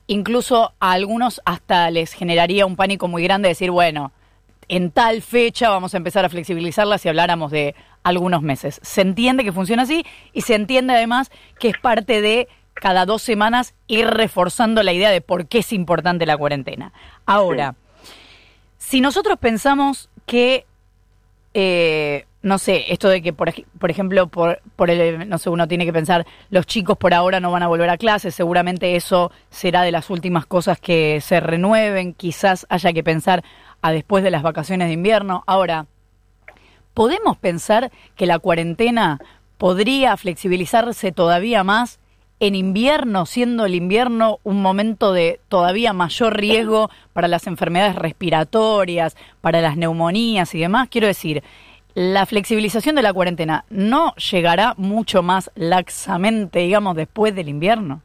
incluso 0.09 0.73
a 0.81 0.91
algunos 0.91 1.41
hasta 1.45 1.89
les 1.93 2.15
generaría 2.15 2.67
un 2.67 2.75
pánico 2.75 3.07
muy 3.07 3.23
grande 3.23 3.49
decir, 3.49 3.71
bueno, 3.71 4.11
en 4.71 4.93
tal 4.93 5.21
fecha 5.21 5.69
vamos 5.69 5.95
a 5.95 5.97
empezar 5.97 6.25
a 6.25 6.29
flexibilizarla 6.29 6.97
si 6.97 7.09
habláramos 7.09 7.51
de 7.51 7.75
algunos 8.05 8.41
meses. 8.41 8.79
Se 8.83 9.01
entiende 9.01 9.43
que 9.43 9.51
funciona 9.51 9.83
así 9.83 10.07
y 10.33 10.43
se 10.43 10.55
entiende 10.55 10.95
además 10.95 11.31
que 11.59 11.69
es 11.71 11.79
parte 11.79 12.23
de 12.23 12.49
cada 12.73 13.05
dos 13.05 13.21
semanas 13.21 13.75
ir 13.89 14.07
reforzando 14.07 14.85
la 14.85 14.93
idea 14.93 15.11
de 15.11 15.21
por 15.21 15.49
qué 15.49 15.59
es 15.59 15.73
importante 15.73 16.25
la 16.25 16.37
cuarentena. 16.37 16.93
Ahora, 17.27 17.75
si 18.79 19.01
nosotros 19.01 19.39
pensamos 19.39 20.09
que, 20.25 20.67
eh, 21.53 22.27
no 22.43 22.59
sé, 22.59 22.93
esto 22.93 23.09
de 23.09 23.23
que, 23.23 23.33
por, 23.33 23.53
por 23.81 23.91
ejemplo, 23.91 24.29
por, 24.29 24.63
por 24.77 24.89
el, 24.89 25.29
no 25.29 25.39
sé, 25.39 25.51
uno 25.51 25.67
tiene 25.67 25.85
que 25.85 25.93
pensar, 25.93 26.25
los 26.49 26.65
chicos 26.65 26.97
por 26.97 27.13
ahora 27.13 27.41
no 27.41 27.51
van 27.51 27.65
a 27.65 27.69
volver 27.69 27.91
a 27.91 27.99
clases, 27.99 28.37
seguramente 28.37 28.95
eso 28.95 29.33
será 29.51 29.83
de 29.83 29.91
las 29.91 30.11
últimas 30.11 30.47
cosas 30.47 30.79
que 30.79 31.21
se 31.21 31.41
renueven, 31.41 32.15
quizás 32.15 32.67
haya 32.71 32.93
que 32.93 33.03
pensar 33.03 33.43
a 33.83 33.93
después 33.93 34.25
de 34.25 34.31
las 34.31 34.43
vacaciones 34.43 34.89
de 34.89 34.95
invierno. 34.95 35.45
Ahora, 35.47 35.87
¿podemos 36.95 37.37
pensar 37.37 37.91
que 38.17 38.27
la 38.27 38.39
cuarentena 38.39 39.21
podría 39.59 40.17
flexibilizarse 40.17 41.13
todavía 41.13 41.65
más 41.65 41.99
en 42.41 42.55
invierno, 42.55 43.27
siendo 43.27 43.67
el 43.67 43.75
invierno 43.75 44.39
un 44.45 44.63
momento 44.63 45.13
de 45.13 45.41
todavía 45.49 45.93
mayor 45.93 46.37
riesgo 46.37 46.91
para 47.13 47.29
las 47.29 47.47
enfermedades 47.47 47.97
respiratorias, 47.97 49.17
para 49.43 49.61
las 49.61 49.77
neumonías 49.77 50.55
y 50.55 50.61
demás? 50.61 50.89
Quiero 50.91 51.07
decir, 51.07 51.43
la 51.95 52.25
flexibilización 52.25 52.97
de 52.97 53.03
la 53.03 53.13
cuarentena 53.13 53.65
no 53.69 54.15
llegará 54.15 54.75
mucho 54.79 55.23
más 55.23 55.51
laxamente, 55.55 56.61
digamos, 56.61 56.97
después 56.97 57.35
del 57.35 57.49
invierno. 57.49 58.01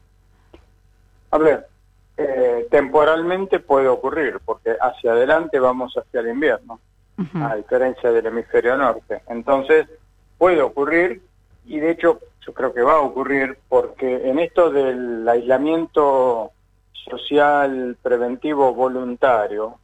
Eh, 2.16 2.66
temporalmente 2.70 3.60
puede 3.60 3.88
ocurrir, 3.88 4.40
porque 4.44 4.76
hacia 4.80 5.12
adelante 5.12 5.58
vamos 5.58 5.94
hacia 5.96 6.20
el 6.20 6.28
invierno, 6.28 6.80
a 7.34 7.56
diferencia 7.56 8.10
del 8.10 8.26
hemisferio 8.26 8.76
norte. 8.76 9.22
Entonces, 9.28 9.86
puede 10.38 10.62
ocurrir, 10.62 11.22
y 11.66 11.78
de 11.78 11.90
hecho 11.90 12.20
yo 12.46 12.54
creo 12.54 12.72
que 12.72 12.82
va 12.82 12.94
a 12.94 13.00
ocurrir, 13.00 13.58
porque 13.68 14.28
en 14.28 14.38
esto 14.38 14.70
del 14.70 15.28
aislamiento 15.28 16.52
social 16.92 17.96
preventivo 18.02 18.72
voluntario, 18.74 19.78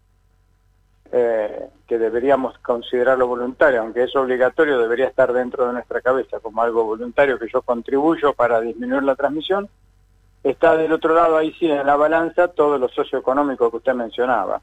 eh, 1.11 1.69
que 1.87 1.99
deberíamos 1.99 2.57
considerarlo 2.59 3.27
voluntario, 3.27 3.83
aunque 3.83 4.05
es 4.05 4.17
obligatorio, 4.17 4.79
debería 4.79 5.09
estar 5.09 5.33
dentro 5.33 5.67
de 5.67 5.75
nuestra 5.75 6.01
cabeza 6.01 6.41
como 6.41 6.63
algo 6.63 6.85
voluntario 6.85 7.39
que 7.39 7.49
yo 7.53 7.61
contribuyo 7.61 8.33
para 8.33 8.61
disminuir 8.61 9.03
la 9.03 9.15
transmisión, 9.15 9.69
está 10.43 10.77
del 10.77 10.93
otro 10.93 11.15
lado 11.15 11.37
ahí 11.37 11.53
sí 11.59 11.71
en 11.71 11.87
la 11.87 11.97
balanza 11.97 12.49
todo 12.49 12.79
lo 12.79 12.89
socioeconómico 12.89 13.71
que 13.71 13.77
usted 13.77 13.95
mencionaba. 13.95 14.61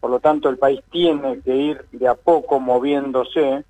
Por 0.00 0.10
lo 0.10 0.20
tanto, 0.20 0.48
el 0.48 0.58
país 0.58 0.80
tiene 0.90 1.40
que 1.40 1.56
ir 1.56 1.84
de 1.92 2.08
a 2.08 2.14
poco 2.14 2.60
moviéndose. 2.60 3.64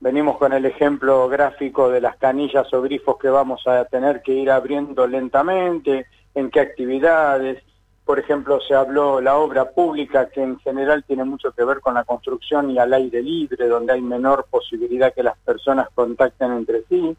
Venimos 0.00 0.36
con 0.36 0.52
el 0.52 0.66
ejemplo 0.66 1.28
gráfico 1.28 1.88
de 1.88 2.00
las 2.00 2.16
canillas 2.16 2.72
o 2.74 2.82
grifos 2.82 3.16
que 3.18 3.28
vamos 3.28 3.66
a 3.66 3.84
tener 3.86 4.20
que 4.22 4.32
ir 4.32 4.50
abriendo 4.50 5.06
lentamente, 5.06 6.06
en 6.34 6.50
qué 6.50 6.60
actividades, 6.60 7.62
por 8.04 8.18
ejemplo, 8.18 8.60
se 8.60 8.74
habló 8.74 9.20
la 9.20 9.36
obra 9.36 9.70
pública, 9.70 10.28
que 10.28 10.42
en 10.42 10.58
general 10.60 11.04
tiene 11.04 11.24
mucho 11.24 11.52
que 11.52 11.64
ver 11.64 11.80
con 11.80 11.94
la 11.94 12.04
construcción 12.04 12.70
y 12.70 12.78
al 12.78 12.92
aire 12.92 13.22
libre, 13.22 13.66
donde 13.66 13.94
hay 13.94 14.02
menor 14.02 14.46
posibilidad 14.50 15.14
que 15.14 15.22
las 15.22 15.38
personas 15.38 15.88
contacten 15.94 16.52
entre 16.52 16.82
sí. 16.84 17.16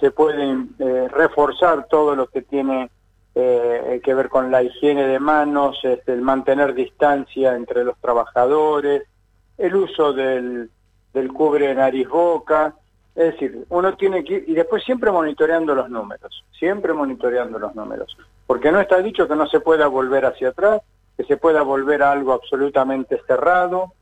Se 0.00 0.10
puede 0.10 0.56
eh, 0.78 1.08
reforzar 1.08 1.86
todo 1.88 2.14
lo 2.14 2.26
que 2.28 2.42
tiene 2.42 2.90
eh, 3.34 4.00
que 4.02 4.14
ver 4.14 4.28
con 4.28 4.50
la 4.50 4.62
higiene 4.62 5.06
de 5.06 5.18
manos, 5.18 5.78
este, 5.82 6.12
el 6.12 6.22
mantener 6.22 6.74
distancia 6.74 7.54
entre 7.54 7.84
los 7.84 7.98
trabajadores, 7.98 9.04
el 9.58 9.74
uso 9.74 10.12
del, 10.12 10.70
del 11.12 11.32
cubre 11.32 11.74
nariz-boca. 11.74 12.74
Es 13.14 13.32
decir, 13.32 13.64
uno 13.70 13.96
tiene 13.96 14.22
que 14.24 14.34
ir, 14.34 14.44
y 14.46 14.54
después 14.54 14.84
siempre 14.84 15.10
monitoreando 15.10 15.74
los 15.74 15.88
números, 15.88 16.44
siempre 16.58 16.92
monitoreando 16.92 17.58
los 17.58 17.74
números 17.74 18.16
porque 18.46 18.70
no 18.70 18.80
está 18.80 19.02
dicho 19.02 19.26
que 19.26 19.36
no 19.36 19.46
se 19.46 19.60
pueda 19.60 19.88
volver 19.88 20.24
hacia 20.24 20.50
atrás, 20.50 20.80
que 21.16 21.24
se 21.24 21.36
pueda 21.36 21.62
volver 21.62 22.02
a 22.02 22.12
algo 22.12 22.32
absolutamente 22.32 23.20
cerrado, 23.26 23.92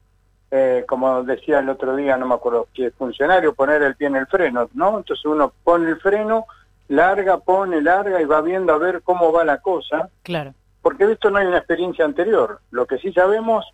eh, 0.56 0.84
como 0.86 1.24
decía 1.24 1.58
el 1.58 1.68
otro 1.68 1.96
día, 1.96 2.16
no 2.16 2.26
me 2.26 2.36
acuerdo 2.36 2.68
qué 2.72 2.92
funcionario, 2.92 3.56
poner 3.56 3.82
el 3.82 3.96
pie 3.96 4.06
en 4.06 4.14
el 4.14 4.28
freno, 4.28 4.70
¿no? 4.74 4.98
Entonces 4.98 5.24
uno 5.24 5.52
pone 5.64 5.90
el 5.90 5.96
freno, 5.96 6.46
larga, 6.86 7.38
pone, 7.38 7.82
larga 7.82 8.22
y 8.22 8.24
va 8.24 8.40
viendo 8.40 8.72
a 8.72 8.78
ver 8.78 9.02
cómo 9.02 9.32
va 9.32 9.44
la 9.44 9.58
cosa. 9.58 10.10
Claro. 10.22 10.54
Porque 10.80 11.08
de 11.08 11.14
esto 11.14 11.28
no 11.28 11.38
hay 11.38 11.48
una 11.48 11.58
experiencia 11.58 12.04
anterior. 12.04 12.60
Lo 12.70 12.86
que 12.86 12.98
sí 12.98 13.12
sabemos 13.12 13.64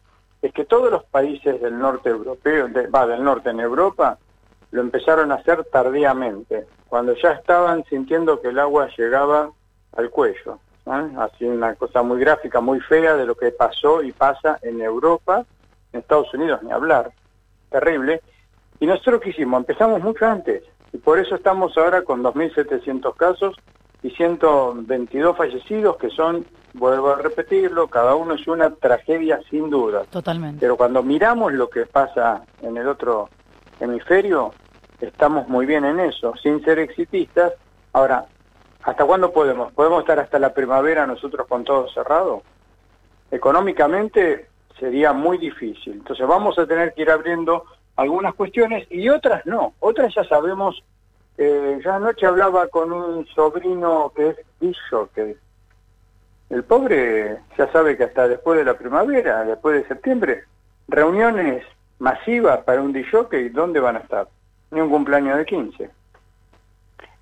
es 0.41 0.55
que 0.55 0.65
todos 0.65 0.91
los 0.91 1.05
países 1.05 1.61
del 1.61 1.79
norte 1.79 2.09
europeo, 2.09 2.67
va 2.95 3.07
del 3.07 3.23
norte 3.23 3.51
en 3.51 3.61
Europa, 3.61 4.17
lo 4.71 4.81
empezaron 4.81 5.33
a 5.33 5.35
hacer 5.35 5.63
tardíamente, 5.65 6.65
cuando 6.89 7.15
ya 7.15 7.33
estaban 7.33 7.85
sintiendo 7.91 8.41
que 8.41 8.49
el 8.49 8.59
agua 8.59 8.89
llegaba 8.97 9.51
al 9.99 10.09
cuello. 10.09 10.59
Así 10.87 11.45
una 11.45 11.75
cosa 11.75 12.03
muy 12.03 12.21
gráfica, 12.21 12.63
muy 12.63 12.81
fea 12.81 13.17
de 13.17 13.27
lo 13.27 13.35
que 13.35 13.51
pasó 13.51 14.03
y 14.03 14.13
pasa 14.13 14.59
en 14.63 14.81
Europa, 14.81 15.45
en 15.93 16.01
Estados 16.01 16.33
Unidos, 16.35 16.63
ni 16.63 16.71
hablar. 16.71 17.13
Terrible. 17.71 18.21
Y 18.79 18.87
nosotros 18.87 19.21
qué 19.21 19.31
hicimos? 19.31 19.61
Empezamos 19.61 20.03
mucho 20.03 20.27
antes. 20.27 20.63
Y 20.93 20.99
por 20.99 21.19
eso 21.19 21.35
estamos 21.37 21.77
ahora 21.77 22.03
con 22.03 22.23
2.700 22.23 23.15
casos 23.15 23.57
y 24.03 24.11
122 24.11 25.37
fallecidos, 25.37 25.97
que 25.99 26.11
son, 26.11 26.47
vuelvo 26.75 27.11
a 27.11 27.17
repetirlo, 27.17 27.89
cada 27.89 28.15
uno 28.15 28.35
es 28.35 28.49
una 28.49 28.71
tragedia 28.71 29.41
sin 29.51 29.71
duda. 29.71 30.05
Totalmente. 30.11 30.61
Pero 30.61 30.77
cuando 30.77 31.03
miramos 31.03 31.53
lo 31.53 31.69
que 31.69 31.87
pasa 31.87 32.43
en 32.63 32.77
el 32.77 32.89
otro 32.89 33.29
hemisferio, 33.79 34.53
estamos 35.01 35.49
muy 35.49 35.67
bien 35.67 35.85
en 35.85 36.01
eso, 36.01 36.35
sin 36.43 36.65
ser 36.65 36.79
exitistas. 36.79 37.53
Ahora, 37.93 38.27
¿Hasta 38.83 39.05
cuándo 39.05 39.33
podemos? 39.33 39.73
¿Podemos 39.73 40.01
estar 40.01 40.19
hasta 40.19 40.39
la 40.39 40.55
primavera 40.55 41.07
nosotros 41.07 41.47
con 41.47 41.65
todo 41.65 41.89
cerrado? 41.91 42.43
Económicamente 43.31 44.49
sería 44.79 45.13
muy 45.13 45.39
difícil. 45.39 45.95
Entonces 45.95 46.27
vamos 46.27 46.59
a 46.59 46.67
tener 46.67 46.95
que 46.95 47.03
ir 47.03 47.11
abriendo 47.11 47.65
algunas 47.97 48.35
cuestiones 48.35 48.87
y 48.91 49.09
otras 49.09 49.45
no. 49.47 49.75
Otras 49.81 50.15
ya 50.15 50.25
sabemos, 50.25 50.83
eh, 51.39 51.81
ya 51.85 51.97
anoche 51.97 52.27
hablaba 52.27 52.69
con 52.69 52.93
un 52.93 53.27
sobrino 53.27 54.13
que 54.15 54.29
es 54.29 54.37
bicho, 54.61 55.11
que 55.15 55.37
el 56.51 56.65
pobre 56.65 57.41
ya 57.57 57.71
sabe 57.73 57.97
que 57.97 58.05
hasta 58.05 58.27
después 58.27 58.59
de 58.59 58.65
la 58.65 58.75
primavera, 58.75 59.45
después 59.45 59.83
de 59.83 59.89
septiembre, 59.89 60.45
reuniones 60.89 61.65
masivas 61.99 62.61
para 62.65 62.83
un 62.83 62.97
y 62.97 63.49
¿dónde 63.51 63.79
van 63.79 63.97
a 63.97 64.01
estar? 64.01 64.29
Ni 64.71 64.81
un 64.81 64.91
cumpleaños 64.91 65.37
de 65.37 65.45
15. 65.45 65.91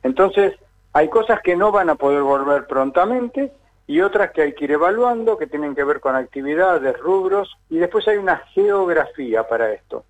Entonces, 0.02 0.54
hay 0.92 1.08
cosas 1.08 1.40
que 1.42 1.56
no 1.56 1.70
van 1.72 1.90
a 1.90 1.96
poder 1.96 2.22
volver 2.22 2.66
prontamente 2.66 3.52
y 3.88 4.00
otras 4.02 4.30
que 4.30 4.42
hay 4.42 4.52
que 4.52 4.66
ir 4.66 4.72
evaluando, 4.72 5.36
que 5.36 5.48
tienen 5.48 5.74
que 5.74 5.82
ver 5.82 5.98
con 5.98 6.14
actividades, 6.14 6.96
rubros, 6.98 7.56
y 7.68 7.78
después 7.78 8.06
hay 8.06 8.18
una 8.18 8.36
geografía 8.52 9.48
para 9.48 9.72
esto. 9.72 10.04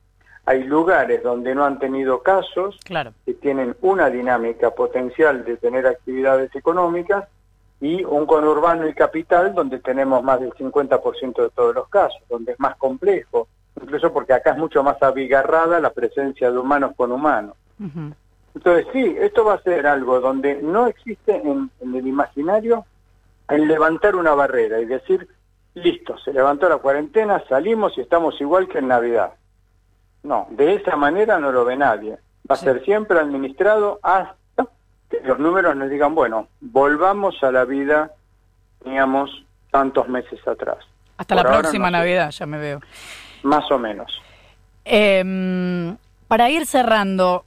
Hay 0.44 0.64
lugares 0.64 1.22
donde 1.22 1.54
no 1.54 1.64
han 1.64 1.78
tenido 1.78 2.22
casos, 2.22 2.78
claro. 2.84 3.12
que 3.24 3.34
tienen 3.34 3.76
una 3.80 4.10
dinámica 4.10 4.70
potencial 4.72 5.44
de 5.44 5.56
tener 5.58 5.86
actividades 5.86 6.54
económicas, 6.54 7.28
y 7.80 8.02
un 8.04 8.26
conurbano 8.26 8.88
y 8.88 8.94
capital 8.94 9.54
donde 9.54 9.78
tenemos 9.78 10.22
más 10.22 10.40
del 10.40 10.50
50% 10.50 11.42
de 11.42 11.50
todos 11.50 11.74
los 11.74 11.88
casos, 11.88 12.20
donde 12.28 12.52
es 12.52 12.60
más 12.60 12.76
complejo, 12.76 13.46
incluso 13.80 14.12
porque 14.12 14.32
acá 14.32 14.50
es 14.50 14.58
mucho 14.58 14.82
más 14.82 15.00
abigarrada 15.02 15.80
la 15.80 15.90
presencia 15.90 16.50
de 16.50 16.58
humanos 16.58 16.92
con 16.96 17.12
humanos. 17.12 17.54
Entonces 18.54 18.86
sí, 18.92 19.16
esto 19.20 19.44
va 19.44 19.54
a 19.54 19.62
ser 19.62 19.86
algo 19.86 20.20
donde 20.20 20.60
no 20.60 20.88
existe 20.88 21.36
en, 21.36 21.70
el 21.80 22.06
imaginario 22.06 22.84
el 23.48 23.66
levantar 23.66 24.16
una 24.16 24.34
barrera 24.34 24.80
y 24.80 24.84
decir, 24.84 25.28
listo, 25.74 26.18
se 26.18 26.32
levantó 26.32 26.68
la 26.68 26.78
cuarentena, 26.78 27.42
salimos 27.48 27.96
y 27.96 28.02
estamos 28.02 28.40
igual 28.40 28.68
que 28.68 28.78
en 28.78 28.88
Navidad. 28.88 29.32
No, 30.22 30.46
de 30.50 30.74
esa 30.74 30.96
manera 30.96 31.38
no 31.38 31.52
lo 31.52 31.64
ve 31.64 31.76
nadie. 31.76 32.18
Va 32.50 32.54
a 32.54 32.58
ser 32.58 32.84
siempre 32.84 33.18
administrado 33.18 34.00
hasta 34.02 34.36
que 35.10 35.20
los 35.20 35.38
números 35.38 35.76
nos 35.76 35.88
digan, 35.90 36.14
bueno, 36.14 36.48
volvamos 36.60 37.42
a 37.42 37.50
la 37.50 37.64
vida 37.64 38.12
que 38.78 38.84
teníamos 38.84 39.30
tantos 39.70 40.08
meses 40.08 40.46
atrás. 40.46 40.78
Hasta 41.16 41.34
la 41.34 41.42
próxima 41.42 41.90
Navidad, 41.90 42.30
ya 42.30 42.46
me 42.46 42.58
veo. 42.58 42.80
Más 43.42 43.70
o 43.70 43.78
menos. 43.78 44.20
Em, 44.84 45.96
para 46.26 46.48
ir 46.50 46.66
cerrando, 46.66 47.44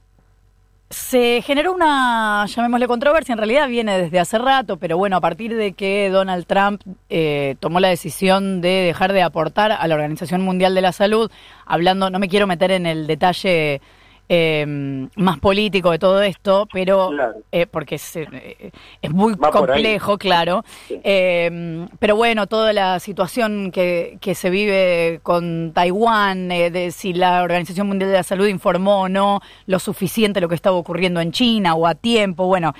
se 0.92 1.40
generó 1.42 1.72
una, 1.72 2.44
llamémosle 2.46 2.86
controversia, 2.86 3.32
en 3.32 3.38
realidad 3.38 3.66
viene 3.66 3.96
desde 3.96 4.20
hace 4.20 4.36
rato, 4.36 4.76
pero 4.76 4.98
bueno, 4.98 5.16
a 5.16 5.20
partir 5.22 5.56
de 5.56 5.72
que 5.72 6.10
Donald 6.10 6.44
Trump 6.46 6.82
eh, 7.08 7.56
tomó 7.60 7.80
la 7.80 7.88
decisión 7.88 8.60
de 8.60 8.68
dejar 8.68 9.14
de 9.14 9.22
aportar 9.22 9.72
a 9.72 9.88
la 9.88 9.94
Organización 9.94 10.42
Mundial 10.42 10.74
de 10.74 10.82
la 10.82 10.92
Salud, 10.92 11.30
hablando, 11.64 12.10
no 12.10 12.18
me 12.18 12.28
quiero 12.28 12.46
meter 12.46 12.70
en 12.72 12.84
el 12.84 13.06
detalle 13.06 13.80
eh, 14.34 14.64
más 15.16 15.38
político 15.40 15.90
de 15.90 15.98
todo 15.98 16.22
esto, 16.22 16.66
pero 16.72 17.10
eh, 17.52 17.66
porque 17.66 17.96
es, 17.96 18.16
eh, 18.16 18.72
es 19.02 19.10
muy 19.12 19.36
complejo, 19.36 20.16
claro. 20.16 20.64
Eh, 20.88 21.86
pero 21.98 22.16
bueno, 22.16 22.46
toda 22.46 22.72
la 22.72 22.98
situación 22.98 23.70
que, 23.70 24.16
que 24.22 24.34
se 24.34 24.48
vive 24.48 25.20
con 25.22 25.72
Taiwán, 25.74 26.48
de 26.48 26.92
si 26.92 27.12
la 27.12 27.42
Organización 27.42 27.88
Mundial 27.88 28.10
de 28.10 28.16
la 28.16 28.22
Salud 28.22 28.46
informó 28.46 29.02
o 29.02 29.08
no 29.10 29.42
lo 29.66 29.78
suficiente 29.78 30.40
lo 30.40 30.48
que 30.48 30.54
estaba 30.54 30.76
ocurriendo 30.76 31.20
en 31.20 31.32
China 31.32 31.74
o 31.74 31.86
a 31.86 31.94
tiempo, 31.94 32.46
bueno. 32.46 32.72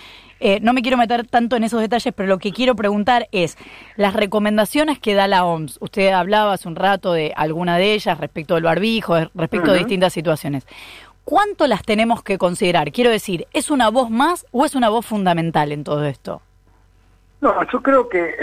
no 0.62 0.73
me 0.73 0.80
quiero 0.80 0.97
meter 0.97 1.26
tanto 1.26 1.56
en 1.56 1.64
esos 1.64 1.82
detalles, 1.82 2.14
pero 2.16 2.28
lo 2.28 2.38
que 2.38 2.52
quiero 2.52 2.75
preguntar 2.75 3.28
es 3.30 3.59
las 3.97 4.14
recomendaciones 4.14 4.99
que 4.99 5.14
da 5.14 5.28
la 5.28 5.44
OMS. 5.44 5.76
Usted 5.80 6.09
hablaba 6.12 6.54
hace 6.54 6.66
un 6.66 6.76
rato 6.76 7.12
de 7.12 7.35
alguna 7.37 7.76
de 7.76 7.92
ellas 7.92 8.18
respecto 8.18 8.54
del 8.54 8.64
barbijo, 8.64 9.16
respecto 9.35 9.71
a 9.71 9.75
distintas 9.75 10.14
situaciones. 10.14 10.66
¿Cuánto 11.25 11.67
las 11.67 11.83
tenemos 11.83 12.23
que 12.23 12.38
considerar? 12.38 12.93
Quiero 12.93 13.11
decir, 13.11 13.47
¿es 13.52 13.71
una 13.71 13.91
voz 13.91 14.11
más 14.11 14.47
o 14.52 14.64
es 14.64 14.75
una 14.75 14.88
voz 14.88 15.07
fundamental 15.07 15.73
en 15.73 15.85
todo 15.85 16.05
esto? 16.05 16.43
No, 17.41 17.55
yo 17.73 17.83
creo 17.83 18.09
que 18.09 18.35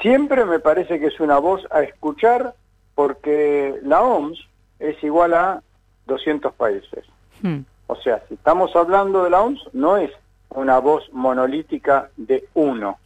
siempre 0.00 0.44
me 0.44 0.58
parece 0.58 1.00
que 1.00 1.06
es 1.06 1.20
una 1.20 1.38
voz 1.38 1.62
a 1.70 1.82
escuchar 1.82 2.54
porque 2.94 3.78
la 3.82 4.02
OMS 4.02 4.38
es 4.78 5.02
igual 5.02 5.34
a 5.34 5.62
200 6.06 6.52
países. 6.54 7.04
Hmm. 7.40 7.60
O 7.86 7.96
sea, 7.96 8.22
si 8.28 8.34
estamos 8.34 8.74
hablando 8.76 9.24
de 9.24 9.30
la 9.30 9.40
OMS, 9.40 9.60
no 9.72 9.96
es 9.96 10.10
una 10.50 10.78
voz 10.78 11.10
monolítica 11.12 12.10
de 12.16 12.44
uno. 12.54 12.98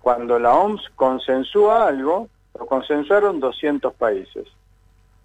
Cuando 0.00 0.38
la 0.38 0.54
OMS 0.54 0.82
consensúa 0.96 1.88
algo, 1.88 2.28
lo 2.58 2.66
consensuaron 2.66 3.40
200 3.40 3.94
países 3.94 4.46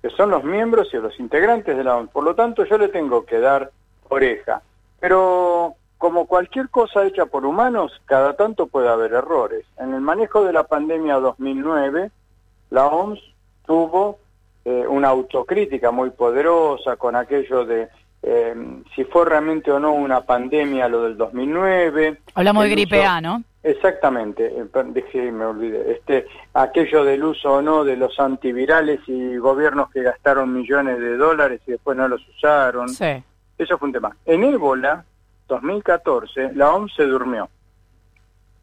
que 0.02 0.10
son 0.12 0.30
los 0.30 0.44
miembros 0.44 0.90
y 0.94 0.98
los 0.98 1.20
integrantes 1.20 1.76
de 1.76 1.84
la 1.84 1.98
OMS. 1.98 2.10
Por 2.12 2.24
lo 2.24 2.36
tanto, 2.36 2.64
yo 2.64 2.78
le 2.78 2.88
tengo 2.88 3.26
que 3.26 3.40
dar 3.40 3.72
oreja. 4.08 4.62
Pero 5.00 5.76
como 5.98 6.26
cualquier 6.26 6.70
cosa 6.70 7.06
hecha 7.06 7.26
por 7.26 7.46
humanos, 7.46 7.92
cada 8.06 8.36
tanto 8.36 8.68
puede 8.68 8.90
haber 8.90 9.14
errores. 9.14 9.66
En 9.78 9.94
el 9.94 10.02
manejo 10.02 10.44
de 10.44 10.54
la 10.54 10.64
pandemia 10.64 11.16
2009, 11.16 12.12
la 12.70 12.86
OMS 12.88 13.20
tuvo 13.66 14.20
eh, 14.66 14.86
una 14.88 15.10
autocrítica 15.10 15.92
muy 15.92 16.10
poderosa 16.12 16.96
con 16.96 17.16
aquello 17.16 17.66
de 17.66 17.90
eh, 18.22 18.56
si 18.96 19.06
fue 19.06 19.26
realmente 19.26 19.72
o 19.72 19.80
no 19.80 19.94
una 19.94 20.22
pandemia 20.22 20.88
lo 20.88 21.04
del 21.04 21.18
2009. 21.18 22.18
Hablamos 22.34 22.64
de 22.64 22.70
gripe 22.70 23.04
A, 23.04 23.22
¿no? 23.22 23.44
Exactamente, 23.62 24.46
eh, 24.46 24.66
dejé, 24.86 25.32
me 25.32 25.46
olvidé. 25.46 25.92
Este, 25.92 26.28
aquello 26.54 27.04
del 27.04 27.24
uso 27.24 27.56
o 27.56 27.62
no 27.62 27.84
de 27.84 27.98
los 27.98 28.18
antivirales 28.20 29.02
y 29.08 29.36
gobiernos 29.38 29.92
que 29.92 30.02
gastaron 30.02 30.54
millones 30.54 30.98
de 31.00 31.18
dólares 31.18 31.62
y 31.68 31.72
después 31.72 31.98
no 31.98 32.08
los 32.08 32.26
usaron. 32.30 32.88
Sí. 32.90 33.22
Eso 33.58 33.78
fue 33.78 33.88
un 33.88 33.94
tema. 33.94 34.16
En 34.26 34.46
ébola, 34.46 35.04
2014, 35.50 36.54
la 36.54 36.74
OMS 36.74 36.94
se 36.96 37.04
durmió. 37.04 37.50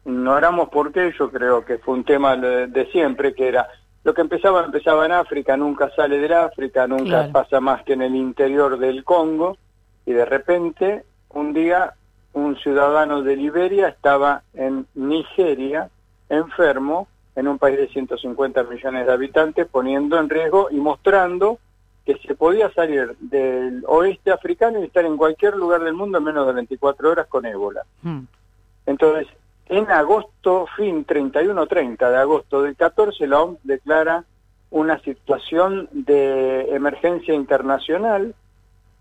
Ignoramos 0.05 0.69
por 0.69 0.91
qué, 0.91 1.13
yo 1.17 1.29
creo 1.29 1.63
que 1.63 1.77
fue 1.77 1.93
un 1.93 2.03
tema 2.03 2.35
de, 2.35 2.89
siempre, 2.91 3.33
que 3.35 3.49
era 3.49 3.67
lo 4.03 4.13
que 4.13 4.21
empezaba, 4.21 4.63
empezaba 4.63 5.05
en 5.05 5.11
África, 5.11 5.57
nunca 5.57 5.91
sale 5.95 6.17
del 6.17 6.33
África, 6.33 6.87
nunca 6.87 7.29
pasa 7.31 7.59
más 7.59 7.83
que 7.83 7.93
en 7.93 8.01
el 8.01 8.15
interior 8.15 8.79
del 8.79 9.03
Congo, 9.03 9.57
y 10.05 10.13
de 10.13 10.25
repente, 10.25 11.03
un 11.29 11.53
día, 11.53 11.93
un 12.33 12.55
ciudadano 12.57 13.21
de 13.23 13.35
Liberia 13.35 13.87
estaba 13.87 14.43
en 14.53 14.85
Nigeria, 14.95 15.89
enfermo, 16.29 17.07
en 17.35 17.47
un 17.47 17.57
país 17.59 17.77
de 17.77 17.87
150 17.87 18.63
millones 18.63 19.05
de 19.05 19.13
habitantes, 19.13 19.67
poniendo 19.67 20.19
en 20.19 20.29
riesgo 20.29 20.69
y 20.71 20.77
mostrando 20.77 21.59
que 22.05 22.17
se 22.25 22.35
podía 22.35 22.71
salir 22.71 23.15
del 23.19 23.83
oeste 23.85 24.31
africano 24.31 24.79
y 24.79 24.85
estar 24.85 25.05
en 25.05 25.17
cualquier 25.17 25.55
lugar 25.55 25.83
del 25.83 25.93
mundo 25.93 26.17
en 26.17 26.23
menos 26.23 26.47
de 26.47 26.53
24 26.53 27.11
horas 27.11 27.27
con 27.27 27.45
ébola. 27.45 27.83
Hmm. 28.01 28.21
Entonces, 28.85 29.27
en 29.67 29.91
agosto, 29.91 30.67
fin 30.77 31.05
31-30 31.05 32.09
de 32.09 32.17
agosto 32.17 32.61
del 32.61 32.75
14, 32.75 33.27
la 33.27 33.41
OMS 33.41 33.59
declara 33.63 34.23
una 34.69 34.99
situación 34.99 35.89
de 35.91 36.73
emergencia 36.73 37.33
internacional 37.33 38.33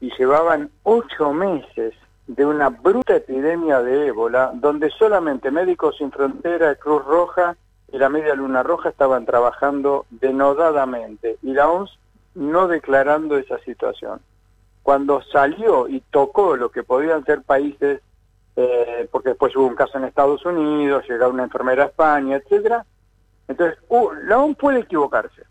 y 0.00 0.10
llevaban 0.18 0.70
ocho 0.82 1.32
meses 1.32 1.94
de 2.26 2.44
una 2.44 2.70
bruta 2.70 3.16
epidemia 3.16 3.82
de 3.82 4.08
ébola, 4.08 4.50
donde 4.54 4.90
solamente 4.90 5.50
Médicos 5.50 5.96
Sin 5.98 6.10
Frontera, 6.10 6.74
Cruz 6.74 7.04
Roja 7.04 7.56
y 7.92 7.98
la 7.98 8.08
Media 8.08 8.34
Luna 8.34 8.62
Roja 8.62 8.88
estaban 8.88 9.24
trabajando 9.26 10.06
denodadamente. 10.10 11.38
Y 11.42 11.52
la 11.52 11.68
OMS 11.68 11.98
no 12.34 12.68
declarando 12.68 13.38
esa 13.38 13.58
situación. 13.60 14.20
Cuando 14.82 15.22
salió 15.22 15.88
y 15.88 16.00
tocó 16.10 16.56
lo 16.56 16.70
que 16.70 16.82
podían 16.82 17.24
ser 17.24 17.42
países, 17.42 18.00
eh, 18.56 19.08
porque 19.10 19.30
después 19.30 19.54
hubo 19.56 19.66
un 19.66 19.74
caso 19.74 19.98
en 19.98 20.04
Estados 20.04 20.44
Unidos, 20.44 21.04
llegó 21.08 21.28
una 21.28 21.44
enfermera 21.44 21.84
a 21.84 21.86
España, 21.86 22.36
etcétera, 22.36 22.84
entonces 23.48 23.78
uh, 23.88 24.10
la 24.24 24.38
ONU 24.38 24.54
puede 24.54 24.80
equivocarse, 24.80 25.42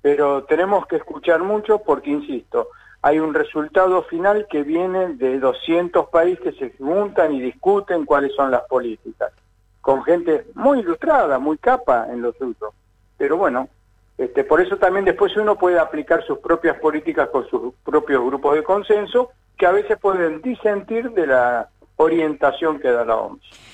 pero 0.00 0.44
tenemos 0.44 0.86
que 0.86 0.96
escuchar 0.96 1.42
mucho 1.42 1.78
porque, 1.78 2.10
insisto, 2.10 2.68
hay 3.02 3.18
un 3.18 3.34
resultado 3.34 4.04
final 4.04 4.46
que 4.48 4.62
viene 4.62 5.14
de 5.14 5.40
200 5.40 6.08
países 6.08 6.54
que 6.54 6.70
se 6.70 6.76
juntan 6.78 7.34
y 7.34 7.40
discuten 7.40 8.04
cuáles 8.04 8.32
son 8.34 8.52
las 8.52 8.62
políticas, 8.62 9.32
con 9.80 10.04
gente 10.04 10.46
muy 10.54 10.78
ilustrada, 10.78 11.40
muy 11.40 11.58
capa 11.58 12.06
en 12.10 12.22
los 12.22 12.40
usos. 12.40 12.72
Pero 13.18 13.36
bueno, 13.36 13.68
este, 14.16 14.44
por 14.44 14.60
eso 14.60 14.76
también 14.76 15.04
después 15.04 15.36
uno 15.36 15.56
puede 15.56 15.80
aplicar 15.80 16.24
sus 16.24 16.38
propias 16.38 16.78
políticas 16.78 17.28
con 17.30 17.44
sus 17.48 17.74
propios 17.84 18.24
grupos 18.24 18.54
de 18.54 18.62
consenso, 18.62 19.30
que 19.58 19.66
a 19.66 19.72
veces 19.72 19.98
pueden 19.98 20.40
disentir 20.40 21.10
de 21.10 21.26
la 21.26 21.68
orientación 21.96 22.78
que 22.78 22.90
da 22.90 23.04
la 23.04 23.16
OMS. 23.16 23.71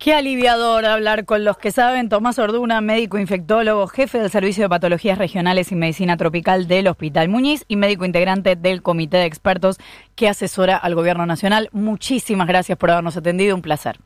Qué 0.00 0.14
aliviador 0.14 0.86
hablar 0.86 1.26
con 1.26 1.44
los 1.44 1.58
que 1.58 1.72
saben. 1.72 2.08
Tomás 2.08 2.38
Orduna, 2.38 2.80
médico 2.80 3.18
infectólogo, 3.18 3.86
jefe 3.86 4.18
del 4.18 4.30
Servicio 4.30 4.62
de 4.64 4.70
Patologías 4.70 5.18
Regionales 5.18 5.72
y 5.72 5.74
Medicina 5.74 6.16
Tropical 6.16 6.66
del 6.66 6.88
Hospital 6.88 7.28
Muñiz 7.28 7.66
y 7.68 7.76
médico 7.76 8.06
integrante 8.06 8.56
del 8.56 8.80
Comité 8.80 9.18
de 9.18 9.26
Expertos 9.26 9.76
que 10.16 10.26
asesora 10.26 10.78
al 10.78 10.94
Gobierno 10.94 11.26
Nacional. 11.26 11.68
Muchísimas 11.72 12.48
gracias 12.48 12.78
por 12.78 12.90
habernos 12.90 13.18
atendido. 13.18 13.54
Un 13.54 13.60
placer. 13.60 13.98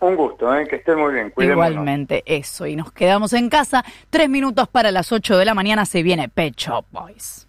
Un 0.00 0.16
gusto, 0.16 0.54
¿eh? 0.56 0.66
que 0.66 0.76
estén 0.76 0.98
muy 0.98 1.12
bien. 1.12 1.30
Igualmente, 1.36 2.22
eso. 2.24 2.66
Y 2.66 2.74
nos 2.74 2.90
quedamos 2.90 3.34
en 3.34 3.50
casa. 3.50 3.84
Tres 4.08 4.30
minutos 4.30 4.66
para 4.68 4.92
las 4.92 5.12
ocho 5.12 5.36
de 5.36 5.44
la 5.44 5.52
mañana 5.52 5.84
se 5.84 6.02
viene 6.02 6.30
Pet 6.30 6.54
Shop 6.56 6.86
Boys. 6.90 7.43